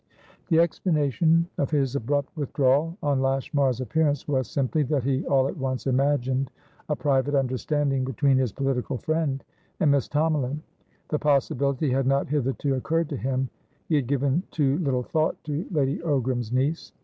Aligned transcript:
The 0.49 0.57
explanation 0.59 1.45
of 1.59 1.69
his 1.69 1.95
abrupt 1.95 2.35
withdrawal 2.35 2.97
on 3.03 3.21
Lashmar's 3.21 3.81
appearance 3.81 4.27
was, 4.27 4.49
simply, 4.49 4.81
that 4.81 5.03
he 5.03 5.23
all 5.27 5.47
at 5.47 5.55
once 5.55 5.85
imagined 5.85 6.49
a 6.89 6.95
private 6.95 7.35
understanding 7.35 8.03
between 8.03 8.35
his 8.39 8.51
political 8.51 8.97
friend 8.97 9.43
and 9.79 9.91
Miss 9.91 10.07
Tomalin. 10.09 10.61
The 11.09 11.19
possibility 11.19 11.91
had 11.91 12.07
not 12.07 12.27
hitherto 12.29 12.73
occurred 12.73 13.09
to 13.09 13.15
him: 13.17 13.51
he 13.89 13.95
had 13.95 14.07
given 14.07 14.41
too 14.49 14.79
little 14.79 15.03
thought 15.03 15.37
to 15.43 15.67
Lady 15.69 15.99
Ogram's 15.99 16.51
niece. 16.51 16.93